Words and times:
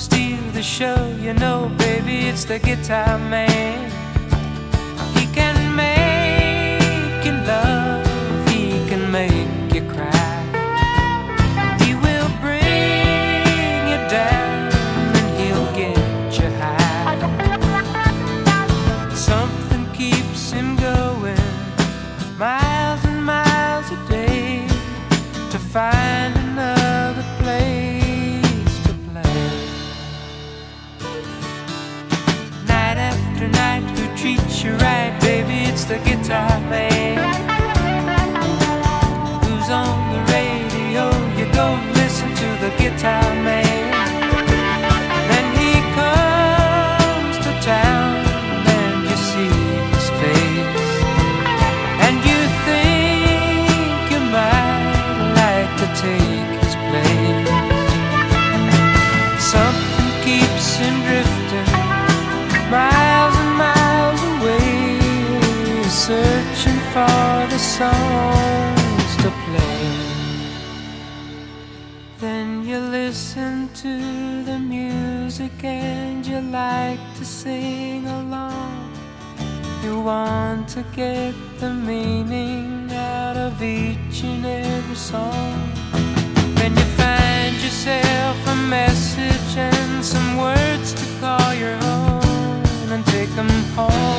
steal 0.00 0.40
the 0.52 0.62
show. 0.62 1.14
You 1.20 1.34
know, 1.34 1.70
baby, 1.76 2.28
it's 2.28 2.44
the 2.44 2.58
guitar 2.58 3.18
man. 3.18 3.90
He 5.14 5.26
can 5.34 5.76
make. 5.76 6.09
The 35.90 35.98
guitar 36.04 36.60
man. 36.70 36.89
want 80.04 80.68
to 80.68 80.82
get 80.94 81.34
the 81.58 81.72
meaning 81.72 82.90
out 82.92 83.36
of 83.36 83.62
each 83.62 84.24
and 84.24 84.44
every 84.46 84.94
song. 84.94 85.58
When 86.56 86.76
you 86.76 86.84
find 86.96 87.54
yourself 87.56 88.36
a 88.46 88.56
message 88.68 89.56
and 89.56 90.04
some 90.04 90.38
words 90.38 90.94
to 90.94 91.20
call 91.20 91.54
your 91.54 91.76
own 91.82 92.92
and 92.92 93.04
take 93.06 93.30
them 93.36 93.50
home. 93.74 94.09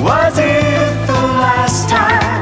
Was 0.00 0.38
it 0.38 1.06
the 1.08 1.12
last 1.12 1.88
time? 1.90 2.37